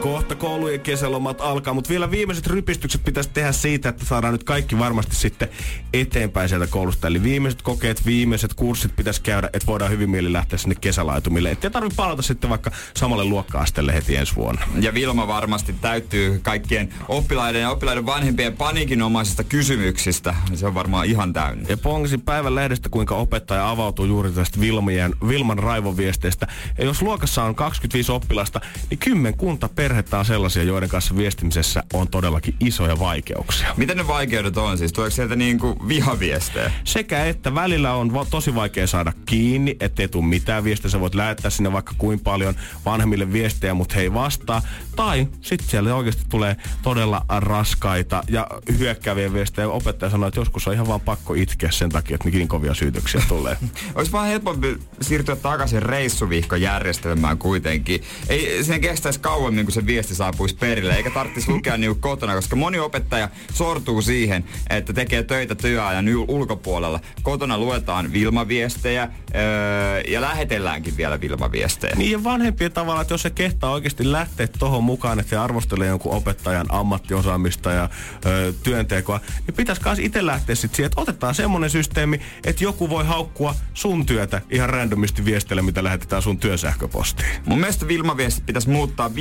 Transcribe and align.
Kohta 0.00 0.34
koulujen 0.34 0.80
kesälomat 0.80 1.40
alkaa, 1.40 1.74
mutta 1.74 1.90
vielä 1.90 2.10
viimeiset 2.10 2.46
rypistykset 2.46 3.04
pitäisi 3.04 3.30
tehdä 3.30 3.52
siitä, 3.52 3.88
että 3.88 4.04
saadaan 4.04 4.32
nyt 4.32 4.44
kaikki 4.44 4.78
varmasti 4.78 5.16
sitten 5.16 5.48
eteenpäin 5.92 6.48
sieltä 6.48 6.66
koulusta. 6.66 7.06
Eli 7.06 7.22
viimeiset 7.22 7.62
kokeet, 7.62 8.06
viimeiset 8.06 8.54
kurssit 8.54 8.96
pitäisi 8.96 9.22
käydä, 9.22 9.50
että 9.52 9.66
voidaan 9.66 9.90
hyvin 9.90 10.10
mieli 10.10 10.32
lähteä 10.32 10.58
sinne 10.58 10.74
kesälaitumille. 10.74 11.50
Että 11.50 11.70
tarvitse 11.70 11.96
palata 11.96 12.22
sitten 12.22 12.50
vaikka 12.50 12.70
samalle 12.96 13.24
luokka-asteelle 13.24 13.94
heti 13.94 14.16
ensi 14.16 14.36
vuonna. 14.36 14.62
Ja 14.80 14.94
Vilma 14.94 15.28
varmasti 15.28 15.72
täyttyy 15.72 16.40
kaikkien 16.42 16.94
oppilaiden 17.08 17.62
ja 17.62 17.70
oppilaiden 17.70 18.06
vanhempien 18.06 18.56
paniikinomaisista 18.56 19.44
kysymyksistä. 19.44 20.34
Se 20.54 20.66
on 20.66 20.74
varmaan 20.74 21.06
ihan 21.06 21.32
täynnä. 21.32 21.66
Ja 21.68 21.76
pongasin 21.76 22.20
päivän 22.20 22.54
lehdestä, 22.54 22.88
kuinka 22.88 23.14
opettaja 23.14 23.70
avautuu 23.70 24.04
juuri 24.04 24.30
tästä 24.30 24.60
Vilmien, 24.60 25.14
Vilman 25.28 25.58
raivoviesteistä. 25.58 26.46
Ja 26.78 26.84
jos 26.84 27.02
luokassa 27.02 27.44
on 27.44 27.54
25 27.54 28.12
oppilasta, 28.12 28.60
niin 28.90 28.98
kymmenkunta 28.98 29.68
perhettä 29.90 30.18
on 30.18 30.24
sellaisia, 30.24 30.62
joiden 30.62 30.88
kanssa 30.88 31.16
viestimisessä 31.16 31.82
on 31.92 32.08
todellakin 32.08 32.54
isoja 32.60 32.98
vaikeuksia. 32.98 33.74
Miten 33.76 33.96
ne 33.96 34.06
vaikeudet 34.06 34.56
on 34.56 34.78
siis? 34.78 34.92
Tuleeko 34.92 35.14
sieltä 35.14 35.36
niinku 35.36 35.76
vihaviestejä? 35.88 36.72
Sekä 36.84 37.24
että 37.24 37.54
välillä 37.54 37.94
on 37.94 38.14
va- 38.14 38.26
tosi 38.30 38.54
vaikea 38.54 38.86
saada 38.86 39.12
kiinni, 39.26 39.76
ettei 39.80 40.08
tule 40.08 40.24
mitään 40.24 40.64
viestiä. 40.64 40.90
Sä 40.90 41.00
voit 41.00 41.14
lähettää 41.14 41.50
sinne 41.50 41.72
vaikka 41.72 41.94
kuin 41.98 42.20
paljon 42.20 42.54
vanhemmille 42.84 43.32
viestejä, 43.32 43.74
mutta 43.74 43.94
he 43.94 44.00
ei 44.00 44.14
vastaa. 44.14 44.62
Tai 44.96 45.28
sitten 45.40 45.68
siellä 45.68 45.94
oikeasti 45.94 46.22
tulee 46.28 46.56
todella 46.82 47.24
raskaita 47.28 48.22
ja 48.28 48.46
hyökkääviä 48.78 49.32
viestejä. 49.32 49.68
Opettaja 49.68 50.10
sanoo, 50.10 50.28
että 50.28 50.40
joskus 50.40 50.68
on 50.68 50.74
ihan 50.74 50.88
vaan 50.88 51.00
pakko 51.00 51.34
itkeä 51.34 51.70
sen 51.70 51.90
takia, 51.90 52.14
että 52.14 52.28
niin 52.28 52.48
kovia 52.48 52.74
syytöksiä 52.74 53.22
tulee. 53.28 53.56
Olisi 53.94 54.12
vaan 54.12 54.28
helpompi 54.28 54.78
siirtyä 55.00 55.36
takaisin 55.36 55.82
reissuvihkojärjestelmään 55.82 57.38
kuitenkin. 57.38 58.02
Ei 58.28 58.64
sen 58.64 58.80
kestäisi 58.80 59.20
kauemmin, 59.20 59.64
kun 59.64 59.72
se 59.72 59.79
viesti 59.86 60.14
saapuisi 60.14 60.56
perille, 60.56 60.94
eikä 60.94 61.10
tarvitsisi 61.10 61.50
lukea 61.50 61.76
niinku 61.76 62.00
kotona, 62.00 62.34
koska 62.34 62.56
moni 62.56 62.78
opettaja 62.78 63.28
sortuu 63.54 64.02
siihen, 64.02 64.44
että 64.70 64.92
tekee 64.92 65.22
töitä 65.22 65.54
työajan 65.54 66.06
ulkopuolella. 66.28 67.00
Kotona 67.22 67.58
luetaan 67.58 68.12
Vilma-viestejä 68.12 69.08
öö, 69.34 70.00
ja 70.08 70.20
lähetelläänkin 70.20 70.96
vielä 70.96 71.20
Vilma-viestejä. 71.20 71.94
Niin 71.96 72.10
ja 72.10 72.24
vanhempien 72.24 72.72
tavalla, 72.72 73.00
että 73.00 73.14
jos 73.14 73.22
se 73.22 73.30
kehtaa 73.30 73.70
oikeasti 73.70 74.12
lähteä 74.12 74.48
tohon 74.58 74.84
mukaan, 74.84 75.20
että 75.20 75.30
se 75.30 75.36
arvostelee 75.36 75.88
jonkun 75.88 76.12
opettajan 76.12 76.66
ammattiosaamista 76.68 77.72
ja 77.72 77.88
ö, 78.26 78.52
työntekoa, 78.62 79.20
niin 79.46 79.54
pitäisi 79.54 79.82
myös 79.84 79.98
itse 79.98 80.26
lähteä 80.26 80.54
sitten 80.54 80.76
siihen, 80.76 80.86
että 80.86 81.00
otetaan 81.00 81.34
semmoinen 81.34 81.70
systeemi, 81.70 82.20
että 82.44 82.64
joku 82.64 82.90
voi 82.90 83.06
haukkua 83.06 83.54
sun 83.74 84.06
työtä 84.06 84.42
ihan 84.50 84.70
randomisti 84.70 85.24
viestille, 85.24 85.62
mitä 85.62 85.84
lähetetään 85.84 86.22
sun 86.22 86.38
työsähköpostiin. 86.38 87.28
Mun 87.46 87.60
mielestä 87.60 87.88
Vilma-viestit 87.88 88.46
pitäisi 88.46 88.70
muuttaa 88.70 89.14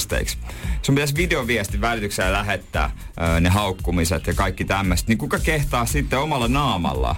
videoviesteiksi. 0.00 0.38
Sun 0.82 0.94
pitäisi 0.94 1.16
videoviestin 1.16 1.80
välityksellä 1.80 2.32
lähettää 2.32 2.90
öö, 3.20 3.40
ne 3.40 3.48
haukkumiset 3.48 4.26
ja 4.26 4.34
kaikki 4.34 4.64
tämmöiset. 4.64 5.08
Niin 5.08 5.18
kuka 5.18 5.38
kehtaa 5.38 5.86
sitten 5.86 6.18
omalla 6.18 6.48
naamalla? 6.48 7.16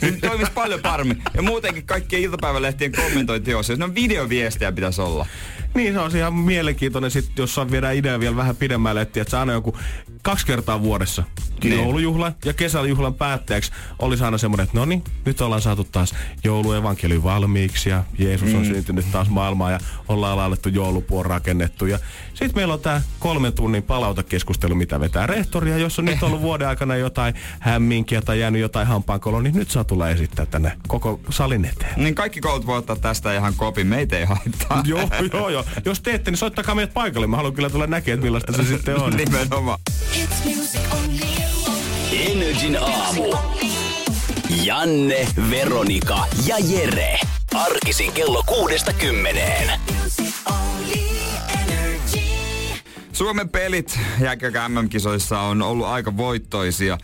Se 0.00 0.12
toimisi 0.12 0.52
paljon 0.52 0.80
paremmin. 0.80 1.22
Ja 1.34 1.42
muutenkin 1.42 1.86
kaikkien 1.86 2.22
iltapäivälehtien 2.22 2.92
kommentointiosia. 2.92 3.76
No 3.76 3.94
videoviestejä 3.94 4.72
pitäisi 4.72 5.00
olla. 5.00 5.26
Niin 5.74 5.94
se 5.94 6.00
on 6.00 6.16
ihan 6.16 6.34
mielenkiintoinen 6.34 7.10
sit, 7.10 7.38
jos 7.38 7.54
saa 7.54 7.70
viedä 7.70 7.90
idea 7.90 8.20
vielä 8.20 8.36
vähän 8.36 8.56
pidemmälle, 8.56 9.00
että 9.02 9.20
että 9.20 9.40
aina 9.40 9.52
joku 9.52 9.76
kaksi 10.22 10.46
kertaa 10.46 10.82
vuodessa 10.82 11.22
niin. 11.64 11.76
joulujuhla 11.76 12.32
ja 12.44 12.52
kesäjuhlan 12.52 13.14
päätteeksi 13.14 13.72
olisi 13.98 14.24
aina 14.24 14.38
semmoinen, 14.38 14.64
että 14.64 14.78
no 14.78 14.84
niin, 14.84 15.04
nyt 15.24 15.40
ollaan 15.40 15.62
saatu 15.62 15.84
taas 15.84 16.14
jouluevankeliin 16.44 17.22
valmiiksi 17.22 17.90
ja 17.90 18.04
Jeesus 18.18 18.54
on 18.54 18.64
syntynyt 18.64 19.12
taas 19.12 19.28
maailmaan 19.28 19.72
ja 19.72 19.78
ollaan 20.08 20.38
alettu 20.38 20.68
joulupuon 20.68 21.26
rakennettu. 21.26 21.86
Ja 21.86 21.98
sitten 22.28 22.54
meillä 22.54 22.74
on 22.74 22.80
tämä 22.80 23.02
kolmen 23.18 23.52
tunnin 23.52 23.82
palautekeskustelu, 23.82 24.74
mitä 24.74 25.00
vetää 25.00 25.26
rehtoria, 25.26 25.78
jos 25.78 25.98
on 25.98 26.04
nyt 26.04 26.22
ollut 26.22 26.42
vuoden 26.48 26.68
aikana 26.68 26.96
jotain 26.96 27.34
hämminkiä 27.60 28.22
tai 28.22 28.40
jäänyt 28.40 28.60
jotain 28.60 28.86
hampaankoloa, 28.86 29.42
niin 29.42 29.54
nyt 29.54 29.70
saa 29.70 29.84
tulla 29.84 30.10
esittää 30.10 30.46
tänne 30.46 30.72
koko 30.88 31.20
salin 31.30 31.64
eteen. 31.64 31.92
Niin 31.96 32.14
kaikki 32.14 32.40
koulut 32.40 32.66
voi 32.66 32.78
ottaa 32.78 32.96
tästä 32.96 33.34
ihan 33.34 33.54
kopin. 33.56 33.86
Meitä 33.86 34.18
ei 34.18 34.24
haittaa. 34.24 34.82
joo, 34.84 35.08
joo, 35.32 35.48
joo. 35.48 35.61
Jos 35.84 36.00
teette, 36.00 36.30
niin 36.30 36.38
soittakaa 36.38 36.74
meidät 36.74 36.94
paikalle. 36.94 37.26
Mä 37.26 37.36
haluan 37.36 37.54
kyllä 37.54 37.70
tulla 37.70 37.86
näkemään, 37.86 38.14
että 38.14 38.24
millaista 38.24 38.52
se 38.52 38.64
sitten 38.64 39.00
on. 39.00 39.16
Nimenomaan. 39.16 39.78
Energin 42.12 42.78
aamu. 42.80 43.34
Janne, 44.64 45.26
Veronika 45.50 46.24
ja 46.46 46.56
Jere. 46.58 47.18
Arkisin 47.54 48.12
kello 48.12 48.42
kuudesta 48.46 48.92
kymmeneen. 48.92 49.80
Suomen 53.12 53.48
pelit 53.48 53.98
jääkiekko 54.20 54.58
MM-kisoissa 54.68 55.40
on 55.40 55.62
ollut 55.62 55.86
aika 55.86 56.16
voittoisia. 56.16 56.98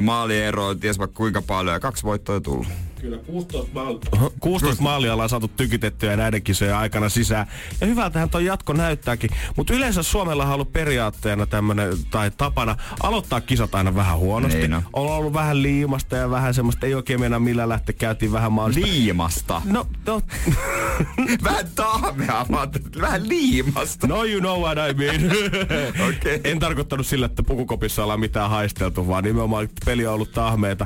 Maaliero 0.00 0.66
on 0.66 0.80
ties 0.80 0.98
vaikka 0.98 1.16
kuinka 1.16 1.42
paljon 1.42 1.74
ja 1.74 1.80
kaksi 1.80 2.02
voittoa 2.02 2.36
on 2.36 2.42
tullut. 2.42 2.66
Kyllä, 3.02 3.18
16, 3.18 3.70
maali. 3.74 3.98
16 4.40 4.82
maalia 4.82 5.12
ollaan 5.12 5.28
saatu 5.28 5.48
tykitettyä 5.48 6.16
näiden 6.16 6.42
kisojen 6.42 6.76
aikana 6.76 7.08
sisään. 7.08 7.46
Ja 7.80 7.86
hyvältähän 7.86 8.30
toi 8.30 8.44
jatko 8.44 8.72
näyttääkin. 8.72 9.30
Mutta 9.56 9.74
yleensä 9.74 10.02
Suomella 10.02 10.44
on 10.44 10.52
ollut 10.52 10.72
periaatteena 10.72 11.46
tämmönen, 11.46 11.92
tai 12.10 12.30
tapana 12.30 12.76
aloittaa 13.02 13.40
kisat 13.40 13.74
aina 13.74 13.94
vähän 13.94 14.18
huonosti. 14.18 14.58
Niin 14.58 14.74
on. 14.74 14.82
on 14.92 15.10
ollut 15.10 15.32
vähän 15.32 15.62
liimasta 15.62 16.16
ja 16.16 16.30
vähän 16.30 16.54
semmoista, 16.54 16.86
ei 16.86 16.94
oikein 16.94 17.20
mennä 17.20 17.38
millään 17.38 17.68
lähteä, 17.68 17.94
käytiin 17.98 18.32
vähän 18.32 18.52
maalista. 18.52 18.86
Liimasta. 18.86 19.62
No, 19.64 19.86
no, 20.06 20.20
Vähän 21.44 21.66
taamea, 21.74 22.46
mä 22.48 22.68
vähän 23.00 23.28
liimasta. 23.28 24.06
no 24.06 24.24
you 24.24 24.40
know 24.40 24.60
what 24.60 24.78
I 24.78 24.94
mean. 24.94 25.32
Okei. 26.08 26.40
En 26.44 26.58
tarkoittanut 26.58 27.06
sillä, 27.06 27.26
että 27.26 27.42
pukukopissa 27.42 28.02
ollaan 28.02 28.20
mitään 28.20 28.50
haisteltu, 28.50 29.08
vaan 29.08 29.24
nimenomaan 29.24 29.68
peli 29.84 30.06
on 30.06 30.14
ollut 30.14 30.32
tahmeita. 30.32 30.84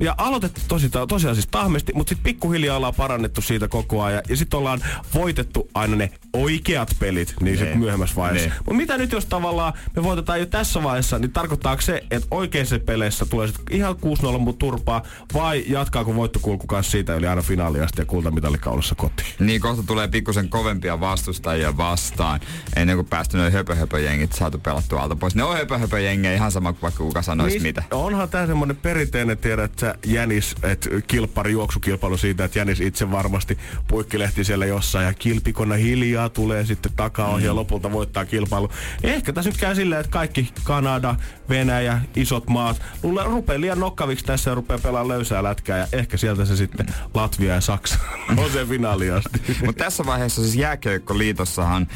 Ja 0.00 0.14
aloitettu 0.18 0.60
tosi, 0.68 0.90
tosiaan 1.08 1.36
siis 1.36 1.48
tahmeesti, 1.50 1.92
mutta 1.94 2.08
sitten 2.10 2.24
pikkuhiljaa 2.24 2.76
ollaan 2.76 2.94
parannettu 2.94 3.40
siitä 3.40 3.68
koko 3.68 4.02
ajan. 4.02 4.22
Ja 4.28 4.36
sitten 4.36 4.58
ollaan 4.58 4.80
voitettu 5.14 5.70
aina 5.74 5.96
ne 5.96 6.10
oikeat 6.32 6.96
pelit 6.98 7.34
niin 7.40 7.58
sitten 7.58 7.78
myöhemmässä 7.78 8.16
vaiheessa. 8.16 8.50
Mutta 8.58 8.74
mitä 8.74 8.98
nyt 8.98 9.12
jos 9.12 9.26
tavallaan 9.26 9.72
me 9.96 10.02
voitetaan 10.02 10.40
jo 10.40 10.46
tässä 10.46 10.82
vaiheessa, 10.82 11.18
niin 11.18 11.32
tarkoittaako 11.32 11.82
se, 11.82 12.02
että 12.10 12.28
oikeissa 12.30 12.78
peleissä 12.78 13.26
tulee 13.26 13.46
sitten 13.46 13.76
ihan 13.76 13.94
6-0 14.34 14.38
mut 14.38 14.58
turpaa, 14.58 15.02
vai 15.34 15.64
jatkaako 15.66 16.14
voittokulku 16.14 16.66
kanssa 16.66 16.90
siitä 16.92 17.14
yli 17.14 17.26
aina 17.26 17.42
finaaliin 17.42 17.84
asti 17.84 18.00
ja 18.02 18.06
kultamitalikaulussa 18.06 18.94
kotiin? 18.94 19.28
Niin 19.46 19.60
kohta 19.60 19.82
tulee 19.82 20.08
pikkusen 20.08 20.48
kovempia 20.48 21.00
vastustajia 21.00 21.76
vastaan. 21.76 22.40
Ennen 22.76 22.96
kuin 22.96 23.06
päästy 23.06 23.36
noin 23.36 23.52
höpö-höpö-jengit 23.52 24.32
saatu 24.32 24.58
pelattua 24.58 25.02
alta 25.02 25.16
pois. 25.16 25.34
Ne 25.34 25.42
on 25.42 25.56
höpö-höpö-jengejä 25.56 26.34
ihan 26.34 26.52
sama 26.52 26.72
kuin 26.72 26.82
vaikka 26.82 27.04
kuka 27.04 27.22
sanoisi 27.22 27.58
mitä. 27.58 27.82
Onhan 27.90 28.28
tämä 28.28 28.46
semmoinen 28.46 28.76
perinteinen, 28.76 29.38
tiedä, 29.38 29.64
että 29.64 29.80
sä 29.80 29.94
Jänis, 30.06 30.54
että 30.62 30.90
kilpari, 31.06 31.52
juoksukilpailu 31.52 32.16
siitä, 32.16 32.44
että 32.44 32.58
Jänis 32.58 32.80
itse 32.80 33.10
varmasti 33.10 33.58
puikkilehti 33.88 34.44
siellä 34.44 34.66
jossain 34.66 35.06
ja 35.06 35.14
kilpikonna 35.14 35.74
hiljaa 35.74 36.28
tulee 36.28 36.64
sitten 36.64 36.92
takaohi 36.96 37.42
mm. 37.42 37.46
ja 37.46 37.54
lopulta 37.54 37.92
voittaa 37.92 38.24
kilpailu. 38.24 38.70
Ehkä 39.02 39.32
tässä 39.32 39.50
nyt 39.50 39.60
käy 39.60 39.74
silleen, 39.74 40.00
että 40.00 40.12
kaikki 40.12 40.50
Kanada, 40.64 41.14
Venäjä, 41.48 42.00
isot 42.16 42.48
maat 42.48 42.82
luulee, 43.02 43.24
rupeaa 43.24 43.60
liian 43.60 43.80
nokkaviksi 43.80 44.24
tässä 44.24 44.50
ja 44.50 44.54
rupeaa 44.54 44.78
pelaamaan 44.78 45.08
löysää 45.08 45.42
lätkää 45.42 45.78
ja 45.78 45.86
ehkä 45.92 46.16
sieltä 46.16 46.44
se 46.44 46.56
sitten 46.56 46.86
Latvia 47.14 47.54
ja 47.54 47.60
Saksa 47.60 47.98
on 48.44 48.50
se 48.50 48.66
finaali 48.66 49.10
asti. 49.10 49.35
Mutta 49.66 49.84
tässä 49.84 50.06
vaiheessa 50.06 50.42
siis 50.42 50.54
jääkiekkoliitossahan 50.56 51.86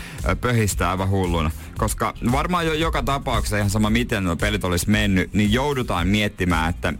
pöhistää 0.40 0.90
aivan 0.90 1.10
hulluna. 1.10 1.50
Koska 1.78 2.14
varmaan 2.32 2.66
jo 2.66 2.74
joka 2.74 3.02
tapauksessa 3.02 3.56
ihan 3.56 3.70
sama 3.70 3.90
miten 3.90 4.24
nuo 4.24 4.36
pelit 4.36 4.64
olisi 4.64 4.90
mennyt, 4.90 5.34
niin 5.34 5.52
joudutaan 5.52 6.08
miettimään, 6.08 6.70
että, 6.70 6.92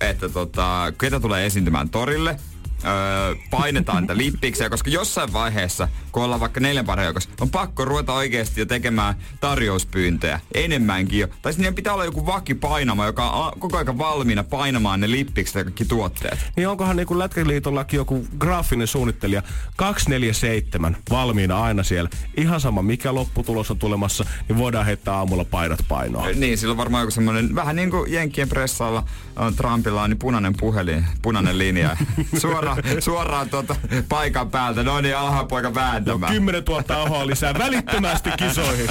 että 0.00 0.28
tota, 0.28 0.92
ketä 1.00 1.20
tulee 1.20 1.46
esiintymään 1.46 1.88
torille, 1.88 2.36
öö, 2.84 3.34
painetaan 3.50 4.02
niitä 4.02 4.16
lippiksiä, 4.16 4.70
koska 4.70 4.90
jossain 4.90 5.32
vaiheessa, 5.32 5.88
kun 6.12 6.22
ollaan 6.22 6.40
vaikka 6.40 6.60
neljän 6.60 6.86
parin 6.86 7.04
joukossa, 7.04 7.30
on 7.40 7.50
pakko 7.50 7.84
ruveta 7.84 8.12
oikeasti 8.12 8.60
jo 8.60 8.66
tekemään 8.66 9.14
tarjouspyyntöjä 9.40 10.40
enemmänkin 10.54 11.18
jo. 11.18 11.28
Tai 11.42 11.52
sitten 11.52 11.74
pitää 11.74 11.92
olla 11.92 12.04
joku 12.04 12.26
painama, 12.60 13.06
joka 13.06 13.30
on 13.30 13.60
koko 13.60 13.76
ajan 13.76 13.98
valmiina 13.98 14.44
painamaan 14.44 15.00
ne 15.00 15.10
lippikset 15.10 15.54
ja 15.54 15.64
kaikki 15.64 15.84
tuotteet. 15.84 16.38
Niin 16.56 16.68
onkohan 16.68 16.96
niin 16.96 17.06
kuin 17.06 17.18
Lätkäliitollakin 17.18 17.96
joku 17.98 18.26
graafinen 18.38 18.86
suunnittelija 18.86 19.42
247 19.76 20.96
valmiina 21.10 21.62
aina 21.62 21.82
siellä. 21.82 22.10
Ihan 22.36 22.60
sama 22.60 22.82
mikä 22.82 23.14
lopputulos 23.14 23.70
on 23.70 23.78
tulemassa, 23.78 24.24
niin 24.48 24.58
voidaan 24.58 24.86
heittää 24.86 25.14
aamulla 25.14 25.44
paidat 25.44 25.80
painoa. 25.88 26.28
Niin, 26.28 26.58
sillä 26.58 26.70
on 26.70 26.76
varmaan 26.76 27.02
joku 27.02 27.10
semmoinen, 27.10 27.54
vähän 27.54 27.76
niin 27.76 27.90
kuin 27.90 28.12
Jenkkien 28.12 28.48
pressalla 28.48 29.04
on 29.36 29.54
Trumpilla 29.54 30.02
on 30.02 30.10
niin 30.10 30.18
punainen 30.18 30.54
puhelin, 30.56 31.04
punainen 31.22 31.58
linja. 31.58 31.96
suoraan, 32.74 33.02
suoraan 33.02 33.50
tuota 33.50 33.76
paikan 34.08 34.50
päältä, 34.50 34.82
no 34.82 35.00
niin, 35.00 35.16
alhaan 35.16 35.48
poika 35.48 35.74
vääntämään. 35.74 36.32
No, 36.32 36.38
10 36.38 36.62
000 36.68 37.02
ahoa 37.02 37.26
lisää 37.26 37.54
välittömästi 37.58 38.30
kisoihin. 38.38 38.88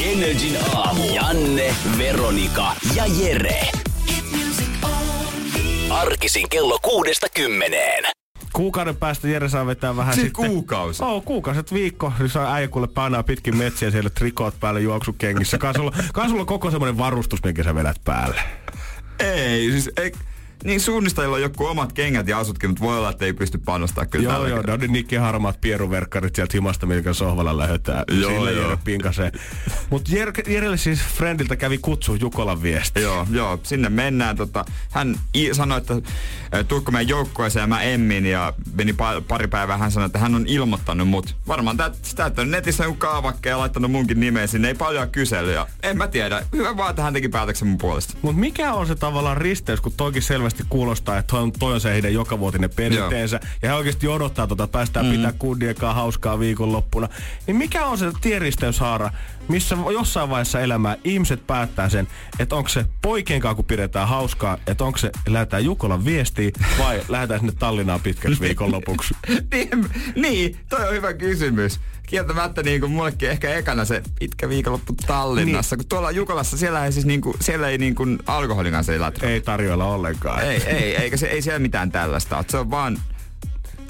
Energin 0.00 0.56
aamu. 0.74 1.14
Janne, 1.14 1.74
Veronika 1.98 2.72
ja 2.94 3.04
Jere. 3.06 3.68
Arkisin 5.90 6.48
kello 6.48 6.78
kuudesta 6.82 7.26
kymmeneen. 7.34 8.04
Kuukauden 8.52 8.96
päästä 8.96 9.28
Jere 9.28 9.48
saa 9.48 9.66
vetää 9.66 9.96
vähän 9.96 10.14
siis 10.14 10.26
sitten... 10.26 10.46
kuukausi? 10.46 11.04
Oo, 11.04 11.20
kuukausit 11.20 11.72
viikko. 11.72 12.12
Niin 12.18 12.28
saa 12.28 12.54
äijä 12.54 12.68
kuule 12.68 12.86
painaa 12.86 13.22
pitkin 13.22 13.56
metsiä 13.56 13.90
siellä 13.90 14.10
trikot 14.10 14.60
päälle 14.60 14.80
juoksukengissä. 14.80 15.58
Kai 15.58 15.74
sulla, 15.74 15.92
kai 16.12 16.28
sulla 16.28 16.44
koko 16.44 16.70
semmonen 16.70 16.98
varustus, 16.98 17.44
minkä 17.44 17.64
sä 17.64 17.74
vedät 17.74 17.96
päälle. 18.04 18.40
Ei, 19.22 19.70
siis 19.70 19.90
ei, 19.96 20.12
niin 20.64 20.80
suunnistajilla 20.80 21.36
on 21.36 21.42
joku 21.42 21.66
omat 21.66 21.92
kengät 21.92 22.28
ja 22.28 22.38
asutkin, 22.38 22.70
mutta 22.70 22.84
voi 22.84 22.98
olla, 22.98 23.10
että 23.10 23.24
ei 23.24 23.32
pysty 23.32 23.58
panostamaan 23.58 24.08
kyllä 24.10 24.32
Joo, 24.32 24.46
joo, 24.46 24.62
on 24.72 24.80
ne 24.80 24.86
nikki 24.86 25.16
harmaat 25.16 25.60
pieruverkkarit 25.60 26.34
sieltä 26.34 26.52
himasta, 26.54 26.86
minkä 26.86 27.12
sohvalla 27.12 27.58
lähdetään. 27.58 28.04
Joo, 28.20 28.30
Sille 28.30 28.52
joo. 28.52 28.78
Jere. 29.18 29.32
Mutta 29.90 30.10
Jer- 30.12 30.50
Jerelle 30.50 30.76
siis 30.76 31.00
Friendiltä 31.00 31.56
kävi 31.56 31.78
kutsu 31.78 32.14
Jukolan 32.14 32.62
viesti. 32.62 33.02
Joo, 33.02 33.26
joo, 33.30 33.60
sinne 33.62 33.88
mennään. 33.88 34.36
Tota, 34.36 34.64
hän 34.90 35.16
i- 35.34 35.54
sanoi, 35.54 35.78
että 35.78 35.94
tuukko 36.68 36.92
meidän 36.92 37.08
joukkueeseen 37.08 37.62
ja 37.62 37.66
mä 37.66 37.82
emmin 37.82 38.26
ja 38.26 38.52
meni 38.74 38.92
pa- 38.92 39.22
pari 39.28 39.46
päivää. 39.48 39.78
Hän 39.78 39.92
sanoi, 39.92 40.06
että 40.06 40.18
hän 40.18 40.34
on 40.34 40.44
ilmoittanut 40.46 41.08
mut. 41.08 41.36
Varmaan 41.48 41.76
tä- 41.76 41.90
täyttänyt 42.16 42.50
netissä 42.50 42.84
joku 42.84 42.96
kaavakkeen 42.96 43.50
ja 43.50 43.58
laittanut 43.58 43.90
munkin 43.90 44.20
nimeä 44.20 44.46
sinne. 44.46 44.68
Ei 44.68 44.74
paljon 44.74 45.10
kyselyä. 45.10 45.66
En 45.82 45.96
mä 45.98 46.08
tiedä. 46.08 46.42
Hyvä 46.52 46.76
vaan, 46.76 46.90
että 46.90 47.02
hän 47.02 47.12
teki 47.12 47.28
päätöksen 47.28 47.68
mun 47.68 47.78
puolesta. 47.78 48.14
Mutta 48.22 48.40
mikä 48.40 48.72
on 48.72 48.86
se 48.86 48.94
tavallaan 48.94 49.36
risteys, 49.36 49.80
kun 49.80 49.92
toikin 49.96 50.22
selvästi 50.22 50.51
kuulostaa, 50.68 51.18
että 51.18 51.30
toi 51.30 51.42
on, 51.42 51.52
toi 51.52 51.72
on 51.74 51.80
se 51.80 51.92
heidän 51.92 52.14
jokavuotinen 52.14 52.70
perinteensä. 52.70 53.40
Ja 53.62 53.68
he 53.68 53.74
oikeasti 53.74 54.08
odottaa, 54.08 54.46
tota, 54.46 54.64
että 54.64 54.72
päästään 54.72 55.06
mm. 55.06 55.12
pitää 55.12 55.32
kundiekaan 55.32 55.94
hauskaa 55.94 56.38
viikonloppuna. 56.38 57.08
Niin 57.46 57.56
mikä 57.56 57.86
on 57.86 57.98
se 57.98 58.12
tieristeyshaara, 58.20 59.10
missä 59.48 59.76
jossain 59.92 60.30
vaiheessa 60.30 60.60
elämää 60.60 60.96
ihmiset 61.04 61.46
päättää 61.46 61.88
sen, 61.88 62.08
että 62.38 62.56
onko 62.56 62.68
se 62.68 62.84
poikien 63.02 63.40
kanssa, 63.40 63.54
kun 63.54 63.64
pidetään 63.64 64.08
hauskaa, 64.08 64.58
että 64.66 64.84
onko 64.84 64.98
se 64.98 65.10
lähdetään 65.28 65.64
Jukolan 65.64 66.04
viestiin 66.04 66.52
vai 66.78 67.00
lähdetään 67.08 67.40
sinne 67.40 67.52
Tallinnaan 67.58 68.00
pitkäksi 68.00 68.40
viikonlopuksi. 68.40 69.14
niin, 69.52 69.86
niin, 70.16 70.56
toi 70.68 70.88
on 70.88 70.94
hyvä 70.94 71.14
kysymys. 71.14 71.80
Kieltämättä 72.12 72.62
niin 72.62 72.80
kuin 72.80 72.92
mullekin 72.92 73.30
ehkä 73.30 73.54
ekana 73.54 73.84
se 73.84 74.02
pitkä 74.18 74.48
viikonloppu 74.48 74.94
Tallinnassa. 75.06 75.76
Niin. 75.76 75.84
Kun 75.84 75.88
tuolla 75.88 76.10
Jukolassa 76.10 76.56
siellä 76.56 76.84
ei 76.84 76.92
siis 76.92 77.06
niin 77.06 77.20
kuin, 77.20 77.36
siellä 77.40 77.68
ei 77.68 77.78
niin 77.78 77.94
kuin 77.94 78.18
alkoholin 78.26 78.72
kanssa 78.72 78.92
ei 78.92 78.98
latra. 78.98 79.28
Ei 79.28 79.40
tarjolla 79.40 79.84
ollenkaan. 79.84 80.42
Ei, 80.42 80.62
ei, 80.66 80.96
eikä 80.96 81.16
se, 81.16 81.26
ei 81.26 81.42
siellä 81.42 81.58
mitään 81.58 81.92
tällaista. 81.92 82.44
Se 82.48 82.58
on 82.58 82.70
vaan, 82.70 82.98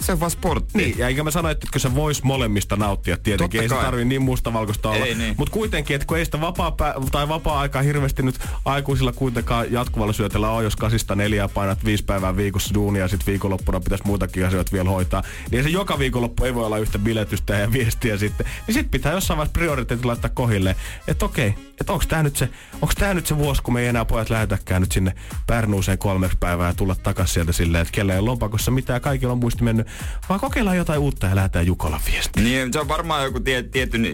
se 0.03 0.13
on 0.13 0.21
vaan 0.21 0.31
sportti. 0.31 0.79
Niin, 0.79 0.99
ja 0.99 1.09
eikä 1.09 1.25
mä 1.25 1.31
sano, 1.31 1.49
että 1.49 1.79
se 1.79 1.95
vois 1.95 2.23
molemmista 2.23 2.77
nauttia 2.77 3.17
tietenkin. 3.17 3.59
Totta 3.59 3.63
ei 3.63 3.69
se 3.69 3.75
kai. 3.75 3.85
tarvi 3.85 4.05
niin 4.05 4.23
mustavalkoista 4.23 4.91
olla. 4.91 5.07
Ei 5.07 5.15
niin. 5.15 5.35
Mutta 5.39 5.53
kuitenkin, 5.53 5.95
että 5.95 6.07
kun 6.07 6.19
ei 6.19 6.25
sitä 6.25 6.41
vapaa 6.41 6.77
tai 7.13 7.29
vapaa-aikaa 7.29 7.83
hirveästi 7.83 8.23
nyt 8.23 8.39
aikuisilla 8.65 9.13
kuitenkaan 9.13 9.73
jatkuvalla 9.73 10.13
syötellä 10.13 10.51
ole, 10.51 10.65
jos 10.65 10.77
kasista 10.77 11.15
neljää 11.15 11.49
painat 11.49 11.85
viisi 11.85 12.05
päivää 12.05 12.37
viikossa 12.37 12.75
duunia 12.75 13.03
ja 13.03 13.09
sitten 13.09 13.27
viikonloppuna 13.27 13.81
pitäisi 13.81 14.07
muitakin 14.07 14.47
asioita 14.47 14.73
vielä 14.73 14.91
hoitaa. 14.91 15.23
Niin 15.51 15.63
se 15.63 15.69
joka 15.69 15.99
viikonloppu 15.99 16.45
ei 16.45 16.55
voi 16.55 16.67
olla 16.67 16.79
yhtä 16.79 16.99
biletystä 16.99 17.55
ja 17.55 17.73
viestiä 17.73 18.17
sitten. 18.17 18.47
Niin 18.67 18.75
sitten 18.75 18.91
pitää 18.91 19.13
jossain 19.13 19.39
vaiheessa 19.39 19.59
prioriteetit 19.59 20.05
laittaa 20.05 20.31
kohille. 20.35 20.77
Että 21.09 21.25
okei, 21.25 21.55
että 21.83 21.93
onko 21.93 22.05
tämä 22.09 22.23
nyt, 22.23 22.37
se, 22.37 22.49
onks 22.83 22.95
tää 22.95 23.15
nyt 23.15 23.27
se 23.27 23.37
vuosi, 23.37 23.63
kun 23.63 23.75
me 23.75 23.81
ei 23.81 23.87
enää 23.87 24.05
pojat 24.05 24.31
lähetäkään 24.31 24.83
nyt 24.83 24.93
sinne 24.93 25.15
Pärnuuseen 25.47 25.99
kolmeksi 25.99 26.37
päivää 26.41 26.69
ja 26.69 26.75
tulla 26.75 26.95
takaisin 26.95 27.35
sieltä 27.35 27.53
silleen, 27.53 27.83
että 27.83 27.93
kellä 27.93 28.13
ei 28.13 28.19
ole 28.19 28.27
lompakossa 28.29 28.71
mitään, 28.71 29.01
kaikilla 29.01 29.33
on 29.33 29.39
muisti 29.39 29.65
mennyt. 29.65 29.87
Vaan 30.29 30.41
kokeillaan 30.41 30.77
jotain 30.77 30.99
uutta 30.99 31.27
ja 31.27 31.37
lähdetään 31.37 31.67
Jukolan 31.67 32.01
viestiin. 32.07 32.45
Niin, 32.45 32.73
se 32.73 32.81
on 32.81 32.89
varmaan 32.89 33.25
joku 33.25 33.41
tie, 33.41 33.63
tietyn 33.63 34.07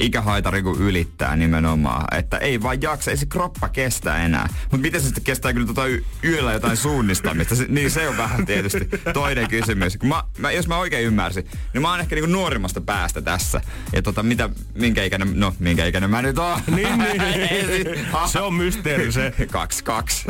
ikähaitari, 0.00 0.62
kun 0.62 0.78
ylittää 0.78 1.36
nimenomaan. 1.36 2.18
Että 2.18 2.38
ei 2.38 2.62
vaan 2.62 2.82
jaksa, 2.82 3.10
ei 3.10 3.16
se 3.16 3.26
kroppa 3.26 3.68
kestä 3.68 4.24
enää. 4.24 4.48
Mutta 4.62 4.76
miten 4.76 5.00
se 5.00 5.06
sitten 5.06 5.24
kestää 5.24 5.52
kyllä 5.52 5.66
tota 5.66 5.86
y- 5.86 6.04
yöllä 6.24 6.52
jotain 6.52 6.76
suunnistamista? 6.76 7.54
Se, 7.54 7.66
niin 7.68 7.90
se 7.90 8.08
on 8.08 8.16
vähän 8.16 8.46
tietysti 8.46 8.88
toinen 9.12 9.48
kysymys. 9.48 9.96
Kun 9.96 10.08
mä, 10.08 10.24
mä, 10.38 10.50
jos 10.50 10.68
mä 10.68 10.76
oikein 10.76 11.06
ymmärsin, 11.06 11.46
niin 11.72 11.82
mä 11.82 11.90
oon 11.90 12.00
ehkä 12.00 12.16
niinku 12.16 12.30
nuorimmasta 12.30 12.80
päästä 12.80 13.22
tässä. 13.22 13.60
Ja 13.92 14.02
tota, 14.02 14.22
mitä, 14.22 14.50
minkä 14.74 15.04
ikäinen, 15.04 15.40
no 15.40 15.54
minkä 15.58 15.86
ikäinen 15.86 16.10
mä 16.10 16.22
nyt 16.22 16.38
oon? 16.38 16.60
Niin, 16.74 16.83
niin. 16.96 18.06
se 18.26 18.40
on 18.40 18.54
mysteeri 18.54 19.12
se. 19.12 19.32
Kaksi, 19.50 19.84
kaksi. 19.84 20.24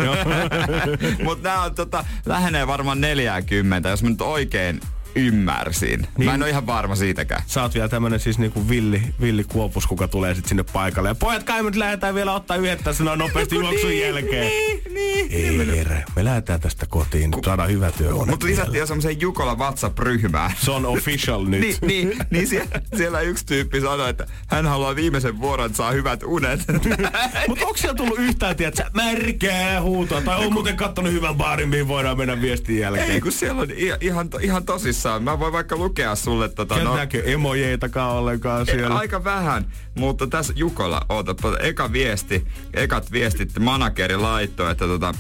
Mutta 1.25 1.49
nämä 1.49 1.63
on 1.63 1.75
tota, 1.75 2.05
lähenee 2.27 2.67
varmaan 2.67 3.01
40, 3.01 3.89
jos 3.89 4.03
mä 4.03 4.11
nyt 4.11 4.21
oikein 4.21 4.81
ymmärsin. 5.17 6.01
Niin. 6.01 6.09
Niin. 6.19 6.29
Mä 6.29 6.35
en 6.35 6.43
ole 6.43 6.51
ihan 6.51 6.67
varma 6.67 6.97
siitäkään. 6.97 7.43
Sä 7.47 7.63
oot 7.63 7.75
vielä 7.75 7.89
tämmönen 7.89 8.21
siis 8.21 8.39
niinku 8.39 8.69
villi, 8.69 9.03
villi 9.21 9.45
kuopus, 9.45 9.87
kuka 9.87 10.09
tulee 10.09 10.35
sit 10.35 10.47
sinne 10.47 10.63
paikalle. 10.73 11.09
Ja 11.09 11.15
pojat 11.15 11.43
kai 11.43 11.63
me 11.63 11.71
nyt 11.71 11.77
lähdetään 11.77 12.15
vielä 12.15 12.35
ottaa 12.35 12.57
yhdettä 12.57 12.93
sinua 12.93 13.17
nopeasti 13.17 13.55
juoksun 13.65 13.99
jälkeen. 13.99 14.47
Niin, 14.47 14.83
niin. 14.95 15.27
Ei 15.31 15.77
Jere, 15.77 16.05
me 16.17 16.25
lähdetään 16.25 16.61
tästä 16.61 16.87
kotiin. 16.89 17.31
Nyt 17.31 17.45
saadaan 17.45 17.71
hyvä 17.71 17.91
työhuone. 17.91 18.31
Mutta 18.31 18.47
lisättiin 18.47 18.79
jo 18.79 18.87
semmoiseen 18.87 19.21
Jukola 19.21 19.55
WhatsApp-ryhmään. 19.55 20.53
Se 20.61 20.71
on 20.71 20.87
official 20.87 21.45
nyt. 21.49 21.61
niin, 21.61 21.77
niin, 21.87 22.19
niin 22.31 22.47
siellä, 22.47 22.71
siellä 22.97 23.21
yksi 23.21 23.47
tyyppi 23.47 23.81
sanoi, 23.81 24.11
että 24.11 24.27
hän 24.49 24.67
haluaa 24.67 24.97
viimeisen 24.97 25.41
vuoron, 25.41 25.67
että 25.67 25.77
saa 25.77 25.93
hyvät 25.93 26.23
unet. 26.23 26.61
Mutta 27.49 27.67
onko 27.67 27.77
siellä 27.77 27.97
tullut 27.97 28.19
yhtään, 28.19 28.57
tiedät 28.57 28.81
märkää 28.95 29.83
huutoa? 29.83 30.21
Tai 30.21 30.47
on 30.47 30.53
muuten 30.53 30.77
kattonut 30.77 31.13
hyvän 31.13 31.35
baarin, 31.35 31.69
mihin 31.69 31.89
voidaan 31.89 32.19
mennä 32.19 32.41
viestin 32.41 32.79
jälkeen? 32.79 33.11
Ei, 33.11 33.21
kun 33.21 33.33
siellä 33.33 33.63
on 33.63 33.69
ihan, 34.01 34.29
ihan 34.41 34.65
tosissaan. 34.65 35.04
Mä 35.21 35.39
voin 35.39 35.53
vaikka 35.53 35.77
lukea 35.77 36.15
sulle 36.15 36.49
tota... 36.49 36.75
Käytetäänkö 36.75 37.23
emojeitakaan 37.25 38.13
ollenkaan 38.13 38.67
siellä? 38.67 38.97
Aika 38.97 39.25
vähän, 39.25 39.67
mutta 39.99 40.27
tässä 40.27 40.53
Jukola, 40.57 41.01
ootapa, 41.09 41.57
eka 41.61 41.93
viesti, 41.93 42.47
ekat 42.75 43.13
viestit 43.13 43.59
manageri 43.59 44.17
laittoi, 44.17 44.71
että 44.71 44.87
tota, 44.87 45.15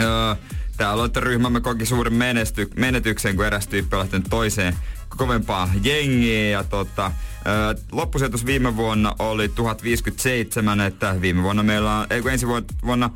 öö, 0.00 0.34
Tää 0.80 0.90
aloittoryhmämme 0.90 1.60
koki 1.60 1.86
suuren 1.86 2.14
menesty, 2.14 2.70
menetyksen, 2.76 3.36
kun 3.36 3.46
eräs 3.46 3.66
tyyppi 3.68 3.96
on 3.96 4.00
lähtenyt 4.00 4.26
toiseen 4.30 4.76
kovempaa 5.08 5.70
jengiä. 5.82 6.50
Ja 6.50 6.64
tota, 6.64 7.12
loppusijoitus 7.92 8.46
viime 8.46 8.76
vuonna 8.76 9.14
oli 9.18 9.48
1057, 9.48 10.80
että 10.80 11.16
viime 11.20 11.42
vuonna 11.42 11.62
meillä 11.62 11.98
on, 11.98 12.06
ei 12.10 12.22
kun 12.22 12.30
ensi 12.30 12.46
vuonna, 12.84 13.10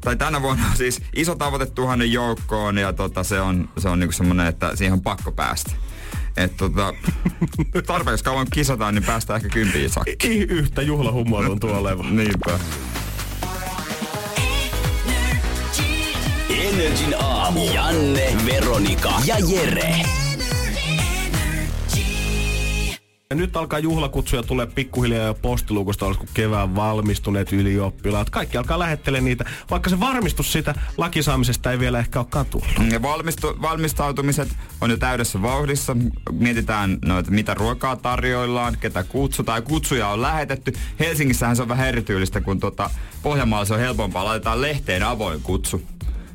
tai 0.00 0.16
tänä 0.16 0.42
vuonna 0.42 0.66
on 0.70 0.76
siis 0.76 1.02
iso 1.16 1.34
tavoite 1.34 1.66
tuhannen 1.66 2.12
joukkoon 2.12 2.78
ja 2.78 2.92
tota, 2.92 3.24
se 3.24 3.40
on, 3.40 3.68
se 3.78 3.88
on 3.88 4.00
niinku 4.00 4.12
semmonen, 4.12 4.46
että 4.46 4.76
siihen 4.76 4.92
on 4.92 5.00
pakko 5.00 5.32
päästä. 5.32 5.70
Et 6.36 6.56
tota, 6.56 6.94
tarpeeksi 7.86 8.24
kauan 8.24 8.46
kisataan, 8.52 8.94
niin 8.94 9.04
päästään 9.04 9.36
ehkä 9.36 9.48
kympiin 9.48 9.90
saakka. 9.90 10.12
Ei 10.24 10.38
yhtä 10.38 10.82
juhlahumua 10.82 11.44
tuntuu 11.44 11.70
olevan. 11.80 12.16
Niinpä. 12.16 12.58
Energin 16.50 17.14
aamu. 17.18 17.74
Janne, 17.74 18.36
Veronika 18.46 19.12
ja 19.24 19.36
Jere. 19.38 19.94
Ja 23.32 23.36
nyt 23.36 23.56
alkaa 23.56 23.78
juhlakutsuja 23.78 24.42
tulee 24.42 24.66
pikkuhiljaa 24.66 25.26
jo 25.26 25.34
postiluukosta, 25.34 26.06
olisiko 26.06 26.26
kevään 26.34 26.76
valmistuneet 26.76 27.52
ylioppilaat. 27.52 28.30
Kaikki 28.30 28.56
alkaa 28.58 28.78
lähettelemään 28.78 29.24
niitä, 29.24 29.44
vaikka 29.70 29.90
se 29.90 30.00
varmistus 30.00 30.52
siitä 30.52 30.74
lakisaamisesta 30.96 31.72
ei 31.72 31.78
vielä 31.78 31.98
ehkä 31.98 32.18
ole 32.18 32.44
tullut. 32.50 32.68
Ja 32.92 33.02
valmistu, 33.02 33.46
valmistautumiset 33.62 34.48
on 34.80 34.90
jo 34.90 34.96
täydessä 34.96 35.42
vauhdissa. 35.42 35.96
Mietitään, 36.32 36.98
no, 37.04 37.18
että 37.18 37.30
mitä 37.32 37.54
ruokaa 37.54 37.96
tarjoillaan, 37.96 38.76
ketä 38.80 39.04
kutsutaan. 39.04 39.62
Kutsuja 39.62 40.08
on 40.08 40.22
lähetetty. 40.22 40.72
Helsingissähän 41.00 41.56
se 41.56 41.62
on 41.62 41.68
vähän 41.68 41.88
erityylistä, 41.88 42.40
kun 42.40 42.60
tota, 42.60 42.90
Pohjanmaalla 43.22 43.64
se 43.64 43.74
on 43.74 43.80
helpompaa. 43.80 44.24
Laitetaan 44.24 44.62
lehteen 44.62 45.02
avoin 45.02 45.40
kutsu. 45.42 45.82